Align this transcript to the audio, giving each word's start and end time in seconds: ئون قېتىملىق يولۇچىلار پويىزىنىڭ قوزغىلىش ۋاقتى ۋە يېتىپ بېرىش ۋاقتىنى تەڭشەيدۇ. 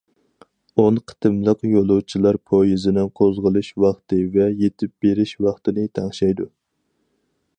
ئون 0.83 0.95
قېتىملىق 1.09 1.59
يولۇچىلار 1.73 2.39
پويىزىنىڭ 2.53 3.11
قوزغىلىش 3.21 3.71
ۋاقتى 3.85 4.21
ۋە 4.39 4.49
يېتىپ 4.63 5.07
بېرىش 5.07 5.37
ۋاقتىنى 5.49 5.87
تەڭشەيدۇ. 5.99 6.49